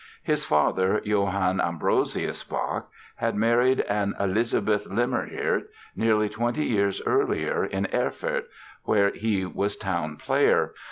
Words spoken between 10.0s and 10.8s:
player.